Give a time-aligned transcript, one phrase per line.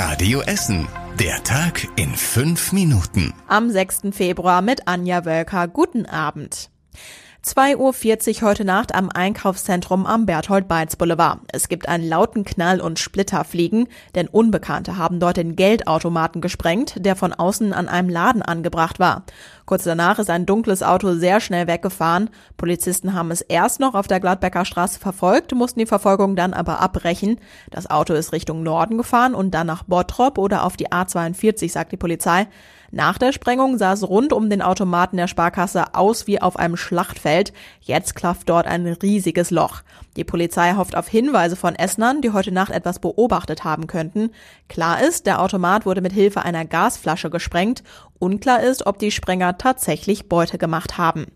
[0.00, 0.86] Radio Essen.
[1.18, 3.34] Der Tag in fünf Minuten.
[3.48, 4.02] Am 6.
[4.12, 5.66] Februar mit Anja Wölker.
[5.66, 6.70] Guten Abend.
[7.44, 11.40] 2.40 Uhr heute Nacht am Einkaufszentrum am Berthold-Beitz-Boulevard.
[11.52, 17.16] Es gibt einen lauten Knall und Splitterfliegen, denn Unbekannte haben dort den Geldautomaten gesprengt, der
[17.16, 19.24] von außen an einem Laden angebracht war.
[19.68, 22.30] Kurz danach ist ein dunkles Auto sehr schnell weggefahren.
[22.56, 26.80] Polizisten haben es erst noch auf der Gladbecker Straße verfolgt, mussten die Verfolgung dann aber
[26.80, 27.38] abbrechen.
[27.70, 31.92] Das Auto ist Richtung Norden gefahren und dann nach Bottrop oder auf die A42, sagt
[31.92, 32.46] die Polizei.
[32.90, 36.78] Nach der Sprengung sah es rund um den Automaten der Sparkasse aus wie auf einem
[36.78, 37.52] Schlachtfeld.
[37.82, 39.82] Jetzt klafft dort ein riesiges Loch.
[40.16, 44.30] Die Polizei hofft auf Hinweise von Essnern, die heute Nacht etwas beobachtet haben könnten.
[44.68, 47.82] Klar ist, der Automat wurde mit Hilfe einer Gasflasche gesprengt.
[48.18, 51.26] Unklar ist, ob die Sprenger tatsächlich Beute gemacht haben.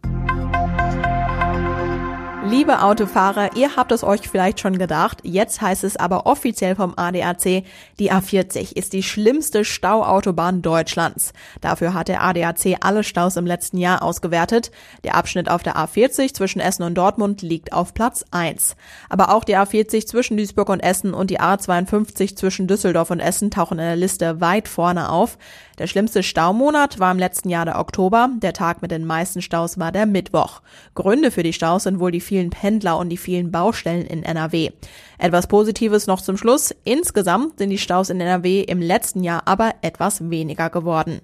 [2.44, 6.94] Liebe Autofahrer, ihr habt es euch vielleicht schon gedacht, jetzt heißt es aber offiziell vom
[6.96, 7.62] ADAC,
[8.00, 11.32] die A40 ist die schlimmste Stauautobahn Deutschlands.
[11.60, 14.72] Dafür hat der ADAC alle Staus im letzten Jahr ausgewertet.
[15.04, 18.74] Der Abschnitt auf der A40 zwischen Essen und Dortmund liegt auf Platz 1.
[19.08, 23.52] Aber auch die A40 zwischen Duisburg und Essen und die A52 zwischen Düsseldorf und Essen
[23.52, 25.38] tauchen in der Liste weit vorne auf.
[25.78, 28.28] Der schlimmste Staumonat war im letzten Jahr der Oktober.
[28.42, 30.60] Der Tag mit den meisten Staus war der Mittwoch.
[30.94, 34.70] Gründe für die Staus sind wohl die vielen Pendler und die vielen Baustellen in NRW.
[35.18, 36.74] Etwas Positives noch zum Schluss.
[36.82, 41.20] Insgesamt sind die Staus in NRW im letzten Jahr aber etwas weniger geworden.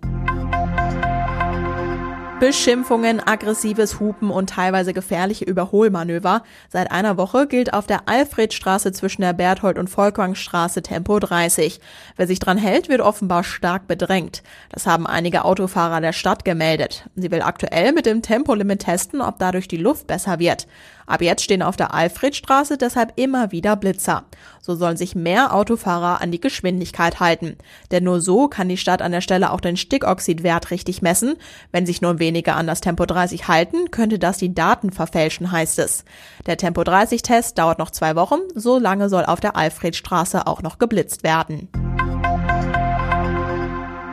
[2.41, 6.45] Beschimpfungen, aggressives Hupen und teilweise gefährliche Überholmanöver.
[6.69, 11.81] Seit einer Woche gilt auf der Alfredstraße zwischen der Berthold- und Volkwangstraße Tempo 30.
[12.17, 14.45] Wer sich dran hält, wird offenbar stark bedrängt.
[14.71, 17.11] Das haben einige Autofahrer der Stadt gemeldet.
[17.17, 20.69] Sie will aktuell mit dem Tempolimit testen, ob dadurch die Luft besser wird.
[21.09, 24.25] Ab jetzt stehen auf der Alfredstraße deshalb immer wieder Blitzer.
[24.61, 27.57] So sollen sich mehr Autofahrer an die Geschwindigkeit halten.
[27.91, 31.37] Denn nur so kann die Stadt an der Stelle auch den Stickoxidwert richtig messen.
[31.73, 35.79] Wenn sich nur wenige an das Tempo 30 halten, könnte das die Daten verfälschen, heißt
[35.79, 36.05] es.
[36.47, 38.41] Der Tempo 30 Test dauert noch zwei Wochen.
[38.55, 41.71] So lange soll auf der Alfredstraße auch noch geblitzt werden.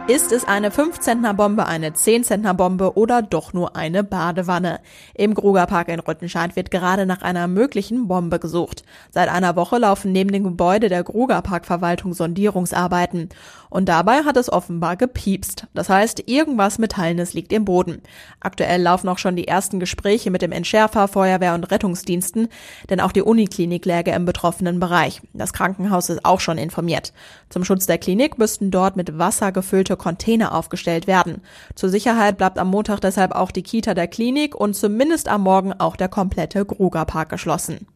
[0.08, 4.80] Ist es eine 5-Zentner-Bombe, eine 10-Zentner-Bombe oder doch nur eine Badewanne?
[5.16, 8.84] Im Grugerpark in Rüttenscheid wird gerade nach einer möglichen Bombe gesucht.
[9.10, 13.30] Seit einer Woche laufen neben dem Gebäude der Grugerparkverwaltung Sondierungsarbeiten.
[13.72, 15.66] Und dabei hat es offenbar gepiepst.
[15.74, 18.04] Das heißt, irgendwas Metallenes liegt im Boden.
[18.40, 22.50] Aktuell laufen auch schon die ersten Gespräche mit dem Entschärfer, Feuerwehr und Rettungsdiensten,
[22.92, 25.22] denn auch die Uniklinik läge im betroffenen Bereich.
[25.34, 27.12] Das Krankenhaus ist auch schon informiert.
[27.50, 31.42] Zum Schutz der Klinik müssten dort mit Wasser gefüllte für Container aufgestellt werden.
[31.76, 35.74] Zur Sicherheit bleibt am Montag deshalb auch die Kita der Klinik und zumindest am Morgen
[35.74, 37.88] auch der komplette Grugerpark geschlossen.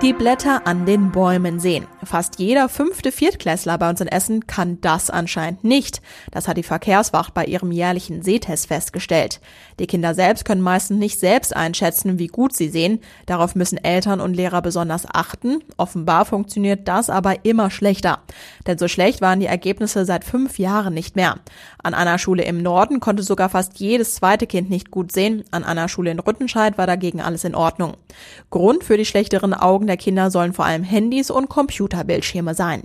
[0.00, 1.88] Die Blätter an den Bäumen sehen.
[2.04, 6.00] Fast jeder fünfte Viertklässler bei uns in Essen kann das anscheinend nicht.
[6.30, 9.40] Das hat die Verkehrswacht bei ihrem jährlichen Sehtest festgestellt.
[9.80, 13.00] Die Kinder selbst können meistens nicht selbst einschätzen, wie gut sie sehen.
[13.26, 15.64] Darauf müssen Eltern und Lehrer besonders achten.
[15.76, 18.20] Offenbar funktioniert das aber immer schlechter.
[18.68, 21.40] Denn so schlecht waren die Ergebnisse seit fünf Jahren nicht mehr.
[21.82, 25.42] An einer Schule im Norden konnte sogar fast jedes zweite Kind nicht gut sehen.
[25.50, 27.96] An einer Schule in Rüttenscheid war dagegen alles in Ordnung.
[28.50, 32.84] Grund für die schlechteren Augen der Kinder sollen vor allem Handys und Computerbildschirme sein.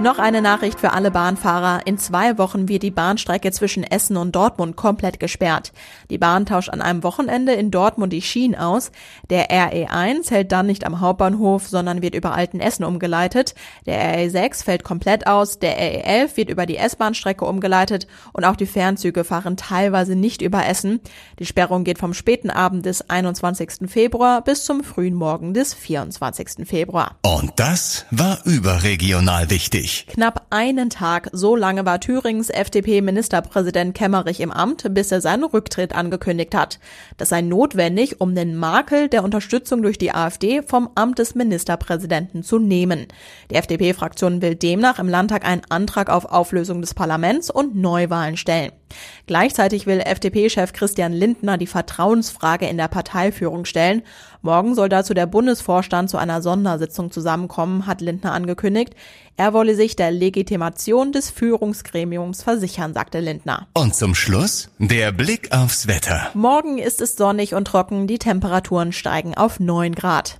[0.00, 1.86] Noch eine Nachricht für alle Bahnfahrer.
[1.86, 5.74] In zwei Wochen wird die Bahnstrecke zwischen Essen und Dortmund komplett gesperrt.
[6.08, 8.92] Die Bahn tauscht an einem Wochenende in Dortmund die Schienen aus.
[9.28, 13.54] Der RE1 hält dann nicht am Hauptbahnhof, sondern wird über Altenessen umgeleitet.
[13.84, 15.58] Der RE6 fällt komplett aus.
[15.58, 20.64] Der RE11 wird über die S-Bahn-Strecke umgeleitet und auch die Fernzüge fahren teilweise nicht über
[20.64, 21.00] Essen.
[21.38, 23.90] Die Sperrung geht vom späten Abend des 21.
[23.90, 26.66] Februar bis zum frühen Morgen des 24.
[26.66, 27.16] Februar.
[27.20, 29.46] Und das war überregional
[29.90, 30.06] wichtig.
[30.06, 35.94] Knapp einen Tag, so lange war Thürings FDP-Ministerpräsident Kemmerich im Amt, bis er seinen Rücktritt
[35.94, 36.78] angekündigt hat.
[37.16, 42.42] Das sei notwendig, um den Makel der Unterstützung durch die AfD vom Amt des Ministerpräsidenten
[42.42, 43.06] zu nehmen.
[43.50, 48.72] Die FDP-Fraktion will demnach im Landtag einen Antrag auf Auflösung des Parlaments und Neuwahlen stellen.
[49.26, 54.02] Gleichzeitig will FDP-Chef Christian Lindner die Vertrauensfrage in der Parteiführung stellen.
[54.42, 58.94] Morgen soll dazu der Bundesvorstand zu einer Sondersitzung zusammenkommen, hat Lindner angekündigt.
[59.36, 63.68] Er wolle sich der Legitimation des Führungsgremiums versichern, sagte Lindner.
[63.74, 66.30] Und zum Schluss der Blick aufs Wetter.
[66.34, 70.39] Morgen ist es sonnig und trocken, die Temperaturen steigen auf 9 Grad.